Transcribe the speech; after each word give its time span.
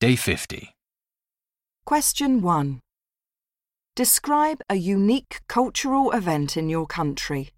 Day 0.00 0.16
50. 0.16 0.72
Question 1.84 2.40
1. 2.40 2.80
Describe 3.94 4.62
a 4.70 4.76
unique 4.76 5.42
cultural 5.46 6.10
event 6.12 6.56
in 6.56 6.70
your 6.70 6.86
country. 6.86 7.50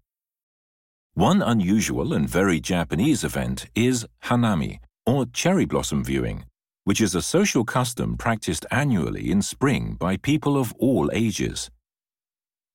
One 1.13 1.41
unusual 1.41 2.11
and 2.11 2.27
very 2.27 2.59
Japanese 2.59 3.23
event 3.23 3.67
is 3.75 4.05
hanami, 4.25 4.79
or 5.05 5.25
cherry 5.27 5.63
blossom 5.63 6.03
viewing, 6.03 6.43
which 6.83 6.99
is 6.99 7.15
a 7.15 7.21
social 7.21 7.63
custom 7.63 8.17
practiced 8.17 8.65
annually 8.69 9.31
in 9.31 9.41
spring 9.41 9.95
by 9.97 10.17
people 10.17 10.57
of 10.57 10.73
all 10.79 11.09
ages. 11.13 11.71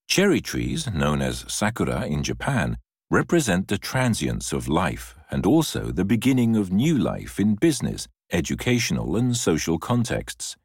Cherry 0.08 0.40
trees, 0.40 0.90
known 0.90 1.20
as 1.20 1.44
sakura 1.46 2.06
in 2.06 2.22
Japan, 2.22 2.78
represent 3.10 3.68
the 3.68 3.76
transience 3.76 4.54
of 4.54 4.66
life 4.66 5.14
and 5.30 5.44
also 5.44 5.92
the 5.92 6.06
beginning 6.06 6.56
of 6.56 6.72
new 6.72 6.96
life 6.96 7.38
in 7.38 7.54
business, 7.54 8.08
educational, 8.32 9.16
and 9.16 9.36
social 9.36 9.78
contexts. 9.78 10.56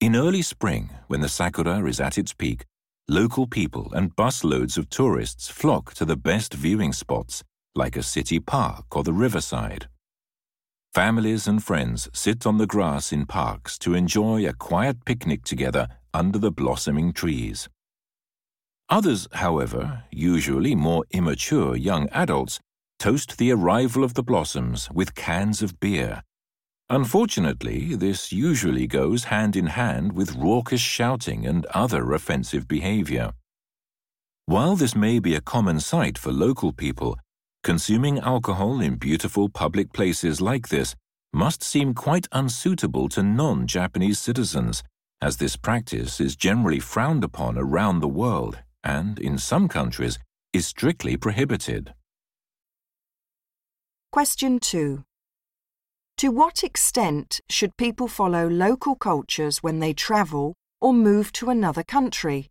In 0.00 0.16
early 0.16 0.42
spring, 0.42 0.90
when 1.08 1.20
the 1.20 1.28
sakura 1.28 1.84
is 1.84 2.00
at 2.00 2.18
its 2.18 2.32
peak, 2.32 2.64
local 3.08 3.46
people 3.46 3.92
and 3.92 4.16
busloads 4.16 4.78
of 4.78 4.88
tourists 4.88 5.48
flock 5.48 5.92
to 5.94 6.04
the 6.04 6.16
best 6.16 6.54
viewing 6.54 6.92
spots, 6.92 7.42
like 7.74 7.96
a 7.96 8.02
city 8.02 8.38
park 8.38 8.96
or 8.96 9.02
the 9.02 9.12
riverside. 9.12 9.88
Families 10.94 11.46
and 11.46 11.62
friends 11.62 12.08
sit 12.12 12.46
on 12.46 12.58
the 12.58 12.66
grass 12.66 13.12
in 13.12 13.26
parks 13.26 13.78
to 13.78 13.94
enjoy 13.94 14.46
a 14.46 14.52
quiet 14.52 15.04
picnic 15.04 15.44
together 15.44 15.86
under 16.12 16.38
the 16.38 16.50
blossoming 16.50 17.12
trees. 17.12 17.68
Others, 18.88 19.28
however, 19.32 20.02
usually 20.10 20.74
more 20.74 21.04
immature 21.12 21.76
young 21.76 22.08
adults, 22.08 22.58
toast 22.98 23.38
the 23.38 23.52
arrival 23.52 24.02
of 24.02 24.14
the 24.14 24.22
blossoms 24.22 24.90
with 24.90 25.14
cans 25.14 25.62
of 25.62 25.78
beer. 25.78 26.22
Unfortunately, 26.90 27.94
this 27.94 28.32
usually 28.32 28.88
goes 28.88 29.22
hand 29.22 29.54
in 29.54 29.66
hand 29.66 30.12
with 30.12 30.34
raucous 30.34 30.80
shouting 30.80 31.46
and 31.46 31.64
other 31.66 32.12
offensive 32.12 32.66
behavior. 32.66 33.30
While 34.46 34.74
this 34.74 34.96
may 34.96 35.20
be 35.20 35.36
a 35.36 35.40
common 35.40 35.78
sight 35.78 36.18
for 36.18 36.32
local 36.32 36.72
people, 36.72 37.16
consuming 37.62 38.18
alcohol 38.18 38.80
in 38.80 38.96
beautiful 38.96 39.48
public 39.48 39.92
places 39.92 40.40
like 40.40 40.68
this 40.68 40.96
must 41.32 41.62
seem 41.62 41.94
quite 41.94 42.26
unsuitable 42.32 43.08
to 43.10 43.22
non 43.22 43.68
Japanese 43.68 44.18
citizens, 44.18 44.82
as 45.22 45.36
this 45.36 45.54
practice 45.54 46.20
is 46.20 46.34
generally 46.34 46.80
frowned 46.80 47.22
upon 47.22 47.56
around 47.56 48.00
the 48.00 48.08
world 48.08 48.58
and, 48.82 49.20
in 49.20 49.38
some 49.38 49.68
countries, 49.68 50.18
is 50.52 50.66
strictly 50.66 51.16
prohibited. 51.16 51.94
Question 54.10 54.58
2. 54.58 55.04
To 56.20 56.28
what 56.28 56.62
extent 56.62 57.40
should 57.48 57.78
people 57.78 58.06
follow 58.06 58.46
local 58.46 58.94
cultures 58.94 59.62
when 59.62 59.78
they 59.78 59.94
travel 59.94 60.52
or 60.78 60.92
move 60.92 61.32
to 61.32 61.48
another 61.48 61.82
country? 61.82 62.50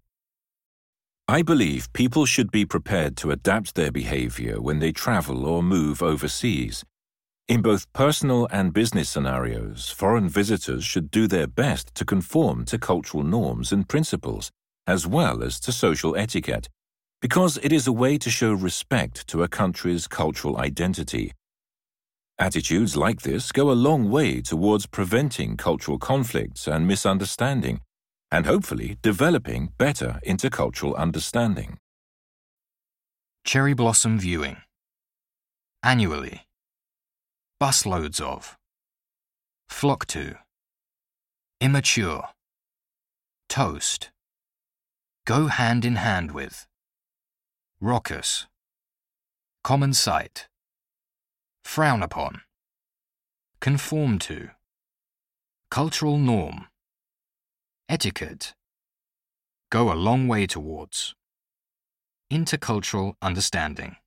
I 1.27 1.43
believe 1.43 1.93
people 1.93 2.25
should 2.25 2.49
be 2.49 2.65
prepared 2.65 3.15
to 3.17 3.29
adapt 3.29 3.75
their 3.75 3.91
behavior 3.91 4.59
when 4.59 4.79
they 4.79 4.91
travel 4.91 5.45
or 5.45 5.61
move 5.61 6.01
overseas. 6.01 6.83
In 7.47 7.61
both 7.61 7.85
personal 7.93 8.47
and 8.51 8.73
business 8.73 9.07
scenarios, 9.07 9.91
foreign 9.91 10.29
visitors 10.29 10.83
should 10.83 11.11
do 11.11 11.27
their 11.27 11.45
best 11.45 11.93
to 11.93 12.03
conform 12.03 12.65
to 12.65 12.79
cultural 12.79 13.21
norms 13.21 13.71
and 13.71 13.87
principles, 13.87 14.49
as 14.87 15.05
well 15.05 15.43
as 15.43 15.59
to 15.59 15.71
social 15.71 16.15
etiquette, 16.15 16.69
because 17.21 17.59
it 17.61 17.71
is 17.71 17.85
a 17.85 17.93
way 17.93 18.17
to 18.17 18.31
show 18.31 18.51
respect 18.51 19.27
to 19.27 19.43
a 19.43 19.47
country's 19.47 20.07
cultural 20.07 20.57
identity. 20.57 21.33
Attitudes 22.41 22.95
like 22.95 23.21
this 23.21 23.51
go 23.51 23.69
a 23.69 23.73
long 23.73 24.09
way 24.09 24.39
towards 24.39 24.85
preventing 24.85 25.57
cultural 25.57 25.97
conflicts 25.97 26.67
and 26.67 26.87
misunderstanding, 26.87 27.81
and 28.31 28.45
hopefully 28.45 28.97
developing 29.01 29.73
better 29.77 30.21
intercultural 30.25 30.95
understanding. 30.95 31.77
Cherry 33.43 33.73
blossom 33.73 34.17
viewing. 34.17 34.55
Annually. 35.83 36.45
Busloads 37.61 38.21
of. 38.21 38.57
Flock 39.67 40.05
to. 40.07 40.37
Immature. 41.59 42.29
Toast. 43.49 44.11
Go 45.25 45.47
hand 45.47 45.83
in 45.83 45.97
hand 45.97 46.31
with. 46.31 46.67
Raucous. 47.81 48.47
Common 49.61 49.93
sight. 49.93 50.47
Frown 51.69 52.01
upon. 52.01 52.41
Conform 53.61 54.17
to. 54.27 54.49
Cultural 55.69 56.17
norm. 56.17 56.65
Etiquette. 57.87 58.55
Go 59.69 59.91
a 59.91 60.01
long 60.07 60.27
way 60.27 60.47
towards. 60.47 61.13
Intercultural 62.33 63.13
understanding. 63.21 63.97